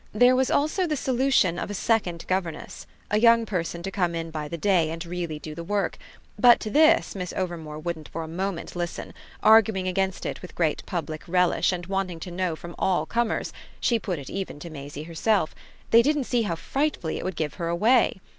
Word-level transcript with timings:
There 0.13 0.35
was 0.35 0.49
also 0.49 0.87
the 0.87 0.97
solution 0.97 1.59
of 1.59 1.69
a 1.69 1.75
second 1.75 2.25
governess, 2.27 2.87
a 3.11 3.19
young 3.19 3.45
person 3.45 3.83
to 3.83 3.91
come 3.91 4.15
in 4.15 4.31
by 4.31 4.47
the 4.47 4.57
day 4.57 4.89
and 4.89 5.05
really 5.05 5.37
do 5.37 5.53
the 5.53 5.63
work; 5.63 5.99
but 6.39 6.59
to 6.61 6.71
this 6.71 7.13
Miss 7.13 7.31
Overmore 7.37 7.77
wouldn't 7.77 8.09
for 8.09 8.23
a 8.23 8.27
moment 8.27 8.75
listen, 8.75 9.13
arguing 9.43 9.87
against 9.87 10.25
it 10.25 10.41
with 10.41 10.55
great 10.55 10.81
public 10.87 11.21
relish 11.27 11.71
and 11.71 11.85
wanting 11.85 12.19
to 12.21 12.31
know 12.31 12.55
from 12.55 12.73
all 12.79 13.05
comers 13.05 13.53
she 13.79 13.99
put 13.99 14.17
it 14.17 14.27
even 14.31 14.57
to 14.61 14.71
Maisie 14.71 15.03
herself 15.03 15.53
they 15.91 16.01
didn't 16.01 16.23
see 16.23 16.41
how 16.41 16.55
frightfully 16.55 17.19
it 17.19 17.23
would 17.23 17.35
give 17.35 17.53
her 17.53 17.67
away. 17.67 18.19